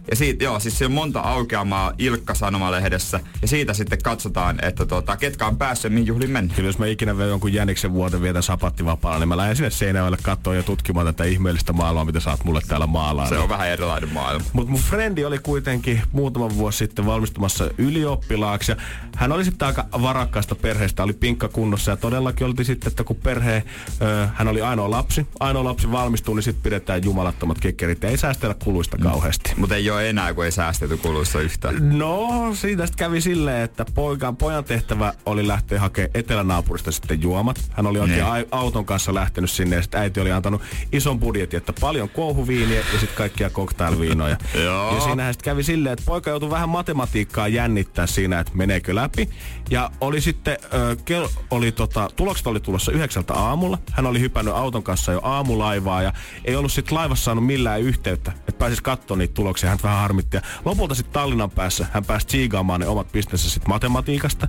Ja 0.09 0.15
siitä, 0.15 0.43
joo, 0.43 0.59
siis 0.59 0.77
siellä 0.77 0.91
on 0.91 0.95
monta 0.95 1.19
aukeamaa 1.19 1.93
Ilkka-sanomalehdessä. 1.97 3.19
Ja 3.41 3.47
siitä 3.47 3.73
sitten 3.73 4.01
katsotaan, 4.03 4.65
että 4.65 4.85
tota, 4.85 5.17
ketkä 5.17 5.47
on 5.47 5.57
päässyt 5.57 5.93
mihin 5.93 6.07
juhliin 6.07 6.31
mennä. 6.31 6.53
Kyllä 6.55 6.69
jos 6.69 6.79
mä 6.79 6.85
ikinä 6.85 7.17
vielä 7.17 7.29
jonkun 7.29 7.53
jäniksen 7.53 7.93
vuoden 7.93 8.21
vietän 8.21 8.43
sapattivapaalla, 8.43 9.19
niin 9.19 9.27
mä 9.27 9.37
lähden 9.37 9.55
sinne 9.55 9.69
Seinäjoelle 9.69 10.17
katsoa 10.21 10.55
ja 10.55 10.63
tutkimaan 10.63 11.05
tätä 11.05 11.23
ihmeellistä 11.23 11.73
maailmaa, 11.73 12.05
mitä 12.05 12.19
sä 12.19 12.31
oot 12.31 12.43
mulle 12.43 12.61
täällä 12.67 12.87
maalaa. 12.87 13.29
Se 13.29 13.37
on 13.37 13.49
vähän 13.49 13.67
erilainen 13.67 14.13
maailma. 14.13 14.45
Mutta 14.53 14.71
mun 14.71 14.81
frendi 14.81 15.25
oli 15.25 15.39
kuitenkin 15.39 16.01
muutama 16.11 16.55
vuosi 16.55 16.77
sitten 16.77 17.05
valmistumassa 17.05 17.69
ylioppilaaksi. 17.77 18.71
Ja 18.71 18.75
hän 19.15 19.31
oli 19.31 19.45
sitten 19.45 19.65
aika 19.67 19.85
varakkaasta 20.01 20.55
perheestä, 20.55 21.03
oli 21.03 21.13
pinkka 21.13 21.47
kunnossa 21.47 21.91
ja 21.91 21.97
todellakin 21.97 22.47
oltiin 22.47 22.65
sitten, 22.65 22.89
että 22.89 23.03
kun 23.03 23.15
perhe, 23.15 23.63
ö, 24.01 24.27
hän 24.33 24.47
oli 24.47 24.61
ainoa 24.61 24.91
lapsi, 24.91 25.27
ainoa 25.39 25.63
lapsi 25.63 25.91
valmistuu, 25.91 26.35
niin 26.35 26.43
sitten 26.43 26.63
pidetään 26.63 27.03
jumalattomat 27.03 27.59
kekkerit 27.59 28.03
ja 28.03 28.09
ei 28.09 28.17
säästellä 28.17 28.55
kuluista 28.63 28.97
kauheasti. 28.97 29.53
Mutta 29.57 29.75
ei 29.75 29.89
ole 29.89 29.94
enää, 30.01 30.33
kun 30.33 30.45
ei 30.45 30.51
säästetty 30.51 30.97
kuluissa 30.97 31.39
yhtään. 31.41 31.99
No, 31.99 32.29
siitä 32.55 32.85
sitten 32.85 33.05
kävi 33.05 33.21
silleen, 33.21 33.61
että 33.61 33.85
poikan, 33.93 34.37
pojan 34.37 34.63
tehtävä 34.63 35.13
oli 35.25 35.47
lähteä 35.47 35.79
hakemaan 35.79 36.11
etelänaapurista 36.13 36.91
sitten 36.91 37.21
juomat. 37.21 37.59
Hän 37.71 37.87
oli 37.87 37.99
oikein 37.99 38.25
Niin. 38.33 38.45
auton 38.51 38.85
kanssa 38.85 39.13
lähtenyt 39.13 39.51
sinne 39.51 39.75
ja 39.75 39.81
sitten 39.81 40.01
äiti 40.01 40.19
oli 40.19 40.31
antanut 40.31 40.61
ison 40.91 41.19
budjetin, 41.19 41.57
että 41.57 41.73
paljon 41.81 42.09
kuohuviiniä 42.09 42.79
ja 42.79 42.99
sitten 42.99 43.17
kaikkia 43.17 43.49
cocktailviinoja. 43.49 44.37
Joo. 44.63 44.95
ja 44.95 45.01
siinähän 45.01 45.33
sitten 45.33 45.51
kävi 45.51 45.63
silleen, 45.63 45.93
että 45.93 46.05
poika 46.05 46.29
joutui 46.29 46.49
vähän 46.49 46.69
matematiikkaa 46.69 47.47
jännittää 47.47 48.07
siinä, 48.07 48.39
että 48.39 48.51
meneekö 48.55 48.95
läpi. 48.95 49.29
Ja 49.69 49.91
oli 50.01 50.21
sitten, 50.21 50.57
ö, 50.73 50.95
kel, 51.05 51.27
oli 51.51 51.71
tota, 51.71 52.09
tulokset 52.15 52.47
oli 52.47 52.59
tulossa 52.59 52.91
yhdeksältä 52.91 53.33
aamulla. 53.33 53.77
Hän 53.91 54.05
oli 54.05 54.19
hypännyt 54.19 54.53
auton 54.53 54.83
kanssa 54.83 55.11
jo 55.11 55.19
aamulaivaa 55.23 56.01
ja 56.01 56.13
ei 56.45 56.55
ollut 56.55 56.71
sitten 56.71 56.95
laivassa 56.97 57.23
saanut 57.23 57.45
millään 57.45 57.81
yhteyttä, 57.81 58.31
että 58.39 58.59
pääsisi 58.59 58.83
katsoa 58.83 59.17
niitä 59.17 59.33
tuloksia. 59.33 59.69
Hän 59.69 59.79
vähän 59.85 59.99
harmitti. 59.99 60.37
Ja 60.37 60.41
lopulta 60.65 60.95
sitten 60.95 61.13
Tallinnan 61.13 61.51
päässä 61.51 61.87
hän 61.91 62.05
pääsi 62.05 62.27
tsiigaamaan 62.27 62.79
ne 62.79 62.87
omat 62.87 63.11
pisteensä 63.11 63.49
sitten 63.49 63.69
matematiikasta. 63.69 64.47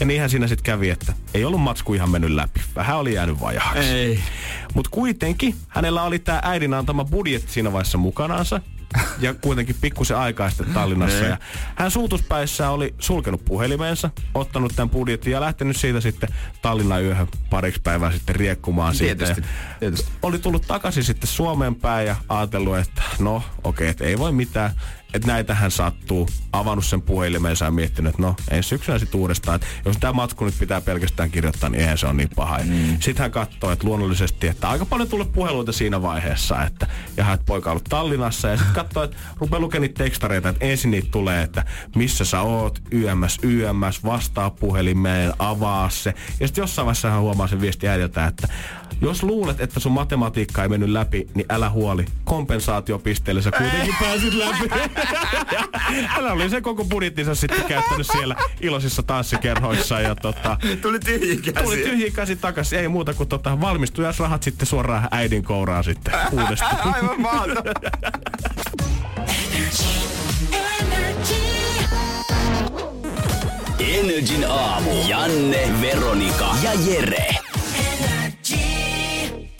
Ja 0.00 0.06
niinhän 0.06 0.30
siinä 0.30 0.46
sitten 0.46 0.64
kävi, 0.64 0.90
että 0.90 1.12
ei 1.34 1.44
ollut 1.44 1.60
matsku 1.60 1.94
ihan 1.94 2.10
mennyt 2.10 2.30
läpi. 2.30 2.60
Vähän 2.76 2.98
oli 2.98 3.14
jäänyt 3.14 3.40
vajaaksi. 3.40 3.80
Ei. 3.80 4.20
Mutta 4.74 4.90
kuitenkin 4.90 5.54
hänellä 5.68 6.02
oli 6.02 6.18
tämä 6.18 6.40
äidin 6.42 6.74
antama 6.74 7.04
budjetti 7.04 7.52
siinä 7.52 7.72
vaiheessa 7.72 7.98
mukanaansa. 7.98 8.60
Ja 9.18 9.34
kuitenkin 9.34 9.76
pikkusen 9.80 10.16
aikaa 10.16 10.50
sitten 10.50 10.66
Tallinnassa. 10.74 11.18
Niin. 11.18 11.30
Ja 11.30 11.38
hän 11.74 11.90
suutuspäissä 11.90 12.70
oli 12.70 12.94
sulkenut 12.98 13.44
puhelimensa, 13.44 14.10
ottanut 14.34 14.72
tämän 14.76 14.90
budjetin 14.90 15.32
ja 15.32 15.40
lähtenyt 15.40 15.76
siitä 15.76 16.00
sitten 16.00 16.28
Tallinnan 16.62 17.04
yöhön 17.04 17.28
pariksi 17.50 17.80
päivää 17.84 18.12
sitten 18.12 18.36
riekkumaan 18.36 18.94
siitä. 18.94 19.24
Tietysti, 19.24 19.40
Ja 19.40 19.76
tietysti. 19.80 20.12
Oli 20.22 20.38
tullut 20.38 20.66
takaisin 20.66 21.04
sitten 21.04 21.28
Suomeen 21.28 21.74
päin 21.74 22.06
ja 22.06 22.16
ajatellut, 22.28 22.78
että 22.78 23.02
no 23.18 23.36
okei, 23.36 23.44
okay, 23.64 23.86
että 23.86 24.04
ei 24.04 24.18
voi 24.18 24.32
mitään. 24.32 24.72
Että 25.14 25.28
näitähän 25.28 25.70
sattuu. 25.70 26.28
Avannut 26.52 26.84
sen 26.84 27.02
puhelimensa 27.02 27.64
ja 27.64 27.70
miettinyt, 27.70 28.10
että 28.10 28.22
no 28.22 28.36
ensi 28.50 28.68
syksynä 28.68 28.98
sitten 28.98 29.20
uudestaan. 29.20 29.56
Että 29.56 29.66
jos 29.84 29.96
tämä 29.96 30.12
matsku 30.12 30.44
nyt 30.44 30.58
pitää 30.58 30.80
pelkästään 30.80 31.30
kirjoittaa, 31.30 31.68
niin 31.70 31.80
eihän 31.80 31.98
se 31.98 32.06
ole 32.06 32.14
niin 32.14 32.30
paha. 32.36 32.58
Mm. 32.58 32.96
Sitten 33.00 33.22
hän 33.22 33.30
katsoi, 33.30 33.72
että 33.72 33.86
luonnollisesti, 33.86 34.46
että 34.48 34.68
aika 34.68 34.86
paljon 34.86 35.08
tulee 35.08 35.26
puheluita 35.26 35.72
siinä 35.72 36.02
vaiheessa. 36.02 36.62
Että, 36.62 36.86
ja 37.16 37.32
että 37.32 37.46
poika 37.46 37.70
on 37.70 37.72
ollut 37.72 37.84
Tallinnassa. 37.84 38.48
Ja 38.48 38.56
sitten 38.56 38.74
katsoi, 38.74 39.04
että 39.04 39.16
rupeaa 39.36 39.60
lukemaan 39.60 39.82
niitä 39.82 40.04
tekstareita, 40.04 40.48
että 40.48 40.64
ensin 40.64 40.90
niitä 40.90 41.08
tulee, 41.10 41.42
että 41.42 41.64
missä 41.96 42.24
sä 42.24 42.40
oot, 42.40 42.82
YMS, 42.90 43.38
YMS, 43.42 44.04
vastaa 44.04 44.50
puhelimeen, 44.50 45.32
avaa 45.38 45.90
se. 45.90 46.14
Ja 46.40 46.46
sitten 46.46 46.62
jossain 46.62 46.86
vaiheessa 46.86 47.10
hän 47.10 47.20
huomaa 47.20 47.48
sen 47.48 47.60
viesti 47.60 47.88
äidiltä, 47.88 48.26
että 48.26 48.48
jos 49.00 49.22
luulet, 49.22 49.60
että 49.60 49.80
sun 49.80 49.92
matematiikka 49.92 50.62
ei 50.62 50.68
mennyt 50.68 50.88
läpi, 50.88 51.26
niin 51.34 51.46
älä 51.50 51.70
huoli. 51.70 52.04
Kompensaatiopisteellä 52.24 53.42
sä 53.42 53.50
kuitenkin 53.50 53.94
pääsit 54.00 54.34
läpi. 54.34 54.68
Hän 56.06 56.32
oli 56.32 56.50
se 56.50 56.60
koko 56.60 56.84
budjettinsa 56.84 57.34
sitten 57.34 57.64
käyttänyt 57.64 58.06
siellä 58.12 58.36
iloisissa 58.60 59.02
tanssikerhoissa 59.02 60.00
ja 60.00 60.14
tota, 60.14 60.56
Tuli 60.82 61.00
tyhjiä 61.00 61.36
käsiä. 61.36 61.62
tuli 61.62 61.76
tyhjiä 61.76 62.10
käsi 62.10 62.36
takaisin. 62.36 62.78
Ei 62.78 62.88
muuta 62.88 63.14
kuin 63.14 63.28
tota, 63.28 63.60
valmistujaisrahat 63.60 64.42
sitten 64.42 64.66
suoraan 64.66 65.08
äidin 65.10 65.44
kouraan 65.44 65.84
sitten 65.84 66.14
uudestaan. 66.32 66.76
Aivan 66.94 67.20
maata. 67.20 67.62
Energin 73.78 74.44
aamu. 74.48 74.90
Janne, 75.08 75.70
Veronika 75.80 76.56
ja 76.62 76.70
Jere. 76.74 77.37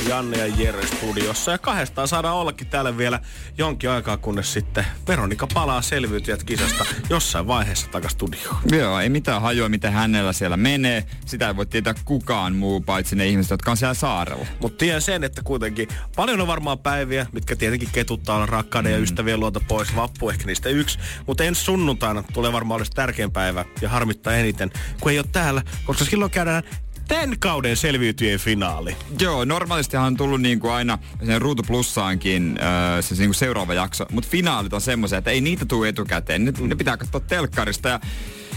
Janne 0.08 0.36
ja 0.36 0.46
Jere 0.46 0.86
studiossa. 0.86 1.50
Ja 1.50 1.58
kahdestaan 1.58 2.08
saadaan 2.08 2.36
ollakin 2.36 2.66
täällä 2.66 2.96
vielä 2.96 3.20
jonkin 3.58 3.90
aikaa, 3.90 4.16
kunnes 4.16 4.52
sitten 4.52 4.86
Veronika 5.08 5.46
palaa 5.54 5.82
selviytyjät 5.82 6.44
kisasta 6.44 6.86
jossain 7.10 7.46
vaiheessa 7.46 7.86
takas 7.88 8.12
studioon. 8.12 8.56
Joo, 8.72 9.00
ei 9.00 9.08
mitään 9.08 9.42
hajua, 9.42 9.68
miten 9.68 9.92
hänellä 9.92 10.32
siellä 10.32 10.56
menee. 10.56 11.04
Sitä 11.26 11.48
ei 11.48 11.56
voi 11.56 11.66
tietää 11.66 11.94
kukaan 12.04 12.56
muu, 12.56 12.80
paitsi 12.80 13.16
ne 13.16 13.26
ihmiset, 13.26 13.50
jotka 13.50 13.70
on 13.70 13.76
siellä 13.76 13.94
saarella. 13.94 14.46
Mutta 14.60 14.78
tiedän 14.78 15.02
sen, 15.02 15.24
että 15.24 15.42
kuitenkin 15.42 15.88
paljon 16.16 16.40
on 16.40 16.46
varmaan 16.46 16.78
päiviä, 16.78 17.26
mitkä 17.32 17.56
tietenkin 17.56 17.88
ketuttaa 17.92 18.36
olla 18.36 18.46
rakkauden 18.46 18.92
ja 18.92 18.98
ystävien 18.98 19.40
luota 19.40 19.60
pois. 19.68 19.96
Vappu 19.96 20.30
ehkä 20.30 20.46
niistä 20.46 20.68
yksi. 20.68 20.98
Mutta 21.26 21.44
ensi 21.44 21.64
sunnuntaina 21.64 22.22
tulee 22.32 22.52
varmaan 22.52 22.78
olisi 22.78 22.92
tärkein 22.92 23.32
päivä 23.32 23.64
ja 23.80 23.88
harmittaa 23.88 24.34
eniten, 24.34 24.70
kun 25.00 25.12
ei 25.12 25.18
ole 25.18 25.26
täällä, 25.32 25.62
koska 25.84 26.04
silloin 26.04 26.30
käydään 26.30 26.62
tämän 27.08 27.38
kauden 27.38 27.76
selviytyjen 27.76 28.38
finaali. 28.38 28.96
Joo, 29.20 29.44
normaalistihan 29.44 30.06
on 30.06 30.16
tullut 30.16 30.40
niinku 30.40 30.68
aina 30.68 30.98
sen 31.26 31.42
Ruutu 31.42 31.62
Plussaankin 31.62 32.58
öö, 32.94 33.02
se 33.02 33.14
niinku 33.14 33.34
seuraava 33.34 33.74
jakso, 33.74 34.06
mutta 34.12 34.30
finaalit 34.30 34.72
on 34.72 34.80
semmoisia, 34.80 35.18
että 35.18 35.30
ei 35.30 35.40
niitä 35.40 35.66
tule 35.66 35.88
etukäteen. 35.88 36.44
Ne, 36.44 36.52
ne 36.60 36.74
pitää 36.74 36.96
katsoa 36.96 37.20
telkkarista 37.20 37.88
ja 37.88 38.00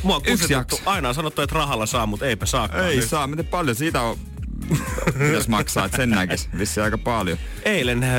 Mua 0.03 0.15
on 0.15 0.21
Yksi 0.27 0.53
jakso. 0.53 0.79
Aina 0.85 1.09
on 1.09 1.15
sanottu, 1.15 1.41
että 1.41 1.55
rahalla 1.55 1.85
saa, 1.85 2.05
mutta 2.05 2.25
eipä 2.25 2.45
saakaan. 2.45 2.87
ei 2.87 2.95
Nyt 2.95 3.09
saa, 3.09 3.27
miten 3.27 3.45
paljon 3.45 3.75
siitä 3.75 4.01
on 4.01 4.17
pitäisi 5.13 5.49
maksaa, 5.49 5.85
että 5.85 5.97
sen 5.97 6.09
näkis. 6.09 6.49
Vissi 6.57 6.81
aika 6.81 6.97
paljon. 6.97 7.37
Eilen 7.63 8.03
äh, 8.03 8.09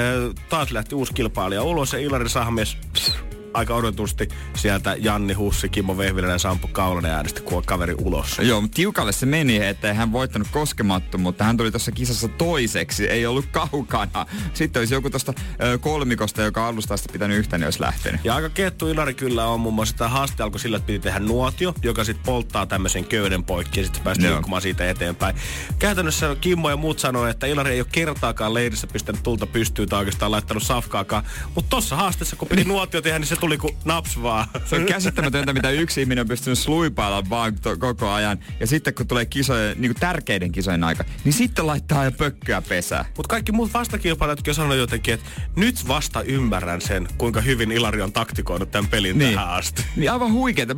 taas 0.49 0.71
lähti 0.71 0.95
uusi 0.95 1.15
kilpailija 1.15 1.62
ulos 1.62 1.93
ja 1.93 1.99
Ilari 1.99 2.29
Sahamies 2.29 2.77
pss, 2.93 3.15
aika 3.54 3.75
odotusti 3.75 4.28
sieltä 4.56 4.97
Janni 4.99 5.35
Hussi, 5.35 5.68
Kimmo 5.68 5.99
Vehviläinen 5.99 6.35
ja 6.35 6.38
Sampo 6.38 6.68
Kaulanen 6.68 7.11
äänestä 7.11 7.40
kun 7.40 7.62
kaveri 7.66 7.94
ulos. 8.04 8.38
Joo, 8.38 8.61
mutta 8.61 8.75
tiukalle 8.75 9.12
se 9.12 9.26
meni, 9.26 9.56
että 9.56 9.94
hän 9.94 10.12
voittanut 10.12 10.49
koskemattomuutta. 10.50 11.44
Hän 11.44 11.56
tuli 11.56 11.71
tuossa 11.71 11.92
kisassa 11.92 12.28
toiseksi, 12.28 13.09
ei 13.09 13.26
ollut 13.26 13.47
kaukana. 13.47 14.26
Sitten 14.54 14.80
olisi 14.80 14.94
joku 14.94 15.11
tuosta 15.11 15.32
kolmikosta, 15.80 16.42
joka 16.42 16.66
alusta 16.66 16.94
asti 16.94 17.12
pitänyt 17.12 17.38
yhtä, 17.38 17.59
niin 17.59 17.66
olisi 17.66 17.80
lähtenyt. 17.80 18.21
Ja 18.25 18.35
aika 18.35 18.49
kettu 18.49 18.88
Ilari 18.88 19.14
kyllä 19.14 19.47
on 19.47 19.61
muun 19.61 19.75
muassa. 19.75 19.97
Tämä 19.97 20.09
haaste 20.09 20.42
alkoi 20.42 20.61
sillä, 20.61 20.76
että 20.76 20.87
piti 20.87 20.99
tehdä 20.99 21.18
nuotio, 21.18 21.75
joka 21.82 22.04
sitten 22.04 22.25
polttaa 22.25 22.66
tämmöisen 22.66 23.04
köyden 23.04 23.44
poikki 23.44 23.80
ja 23.80 23.85
sitten 23.85 24.02
päästä 24.02 24.25
Joo. 24.25 24.35
liikkumaan 24.35 24.62
siitä 24.62 24.90
eteenpäin. 24.90 25.37
Käytännössä 25.78 26.37
Kimmo 26.40 26.71
ja 26.71 26.76
muut 26.76 26.99
sanoi, 26.99 27.30
että 27.30 27.47
Ilari 27.47 27.71
ei 27.71 27.80
ole 27.80 27.88
kertaakaan 27.92 28.54
leirissä 28.54 28.87
pistänyt 28.87 29.23
tulta 29.23 29.47
pystyyn 29.47 29.88
tai 29.88 29.99
oikeastaan 29.99 30.30
laittanut 30.30 30.62
safkaakaan. 30.62 31.25
Mutta 31.54 31.71
tossa 31.71 31.97
haasteessa, 31.97 32.37
kun 32.37 32.49
piti 32.49 32.64
nuotio 32.73 33.02
tehdä, 33.02 33.18
niin 33.18 33.26
se 33.26 33.37
tuli 33.43 33.59
kuin 33.59 33.77
naps 33.85 34.23
vaan. 34.23 34.47
Se 34.65 34.77
on 34.77 34.87
käsittämätöntä, 34.87 35.53
mitä 35.53 35.71
yksi 35.71 36.01
ihminen 36.01 36.23
on 36.23 36.29
pystynyt 36.29 36.59
sluipailla 36.59 37.31
vaan 37.31 37.55
to- 37.59 37.77
koko 37.77 38.11
ajan. 38.11 38.39
Ja 38.61 38.67
sitten 38.67 38.95
kun 38.95 39.07
tulee 39.07 39.27
kisojen, 39.27 39.81
niin 39.81 39.93
kuin 39.93 40.01
tärkeiden 40.01 40.53
kisojen 40.53 40.85
aika, 40.85 41.05
niin 41.25 41.33
sitten 41.33 41.67
laittaa 41.67 42.05
jo 42.05 42.13
pökköä 42.13 42.63
pesää. 42.63 43.05
Mutta 43.17 43.29
kaikki 43.29 43.53
muut 43.53 43.75
vastakilpailijatkin 43.75 44.55
sanonut 44.55 44.77
jotenkin, 44.77 45.15
että 45.15 45.27
nyt 45.57 45.89
vasta 45.89 46.23
ymmärrän 46.23 46.81
sen, 46.81 47.09
kuinka 47.19 47.41
hyvin 47.41 47.73
Ilari 47.73 48.03
on 48.03 48.13
taktikoinut 48.13 48.71
tämän 48.71 48.91
pelin 48.91 49.19
Niin. 49.19 49.35
tähän 49.35 49.49
asti. 49.51 49.85
Niin 49.97 50.13
aivan 50.13 50.33
huikeeta. 50.33 50.75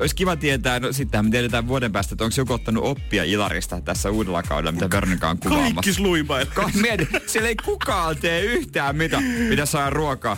Olisi 0.00 0.14
kiva 0.14 0.36
tietää, 0.36 0.80
no 0.80 0.92
sittenhän 0.92 1.24
me 1.24 1.30
tiedetään 1.30 1.68
vuoden 1.68 1.92
päästä, 1.92 2.14
että 2.14 2.24
onko 2.24 2.34
joku 2.38 2.52
ottanut 2.52 2.84
oppia 2.84 3.24
Ilarista 3.24 3.80
tässä 3.80 4.10
uudella 4.10 4.42
kaudella, 4.42 4.72
mitä 4.72 4.90
Veronika 4.90 5.30
on 5.30 5.38
kuvaamassa. 5.38 5.74
Kaikki 5.74 5.92
sluimaille. 5.92 6.50
Ka- 6.54 6.70
mieti, 6.82 7.08
siellä 7.26 7.48
ei 7.48 7.56
kukaan 7.64 8.16
tee 8.16 8.40
yhtään 8.40 8.96
mitä. 8.96 9.20
Mitä 9.48 9.66
saa 9.66 9.90
ruokaa? 9.90 10.36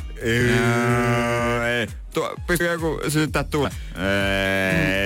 Ei. 1.68 1.86
Tuo, 2.18 2.34
pystyy 2.46 2.72
joku 2.72 3.00
sytyttää 3.08 3.44
tule? 3.44 3.70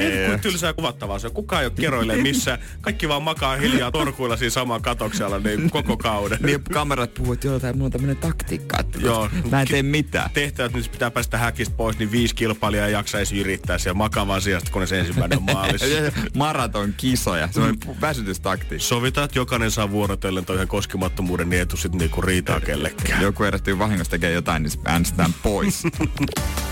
Mieti, 0.00 0.16
Ei. 0.16 0.28
kuin 0.28 0.40
tylsää 0.40 0.72
kuvattavaa 0.72 1.18
se 1.18 1.26
on. 1.26 1.32
Kukaan 1.32 1.62
ei 1.62 1.66
ole 1.66 1.74
keroille 1.80 2.16
missään. 2.22 2.58
Kaikki 2.80 3.08
vaan 3.08 3.22
makaa 3.22 3.56
hiljaa 3.56 3.90
torkuilla 3.90 4.36
siinä 4.36 4.50
saman 4.50 4.82
katoksella 4.82 5.38
niin 5.38 5.70
koko 5.70 5.96
kauden. 5.96 6.38
Niin 6.42 6.64
kamerat 6.64 7.14
puhuu, 7.14 7.32
että 7.32 7.46
joo, 7.46 7.60
tää 7.60 7.72
mulla 7.72 7.84
on 7.84 7.90
tämmönen 7.92 8.16
taktiikka, 8.16 8.76
että 8.80 8.98
Joo. 8.98 9.28
mä 9.50 9.60
en 9.60 9.68
tee 9.68 9.82
mitään. 9.82 10.30
Tehtävät 10.34 10.72
nyt 10.72 10.92
pitää 10.92 11.10
päästä 11.10 11.38
häkistä 11.38 11.74
pois, 11.76 11.98
niin 11.98 12.12
viisi 12.12 12.34
kilpailijaa 12.34 12.86
ei 12.86 12.92
jaksa 12.92 13.18
edes 13.18 13.32
yrittää 13.32 13.78
siellä 13.78 13.98
makaa 13.98 14.26
vaan 14.26 14.42
sijasta, 14.42 14.70
kun 14.70 14.86
se 14.86 15.00
ensimmäinen 15.00 15.38
on 15.38 15.44
maalissa. 15.44 15.86
Maraton 16.36 16.94
kisoja, 16.96 17.48
semmoinen 17.50 18.00
väsytystaktiikka. 18.00 18.86
Sovitaan, 18.86 19.24
että 19.24 19.38
jokainen 19.38 19.70
saa 19.70 19.90
vuorotellen 19.90 20.44
toi 20.44 20.56
ihan 20.56 20.68
koskemattomuuden, 20.68 21.50
niin 21.50 21.60
ei 21.60 21.66
tule 21.66 21.80
sit 21.80 21.94
niinku 21.94 22.20
riitaa 22.22 22.60
kellekään. 22.60 23.22
Joku 23.22 23.44
erehtyy 23.44 23.78
vahingossa 23.78 24.10
tekee 24.10 24.32
jotain, 24.32 24.62
niin 24.62 24.70
se 24.70 24.78
äänestetään 24.84 25.34
pois. 25.42 25.82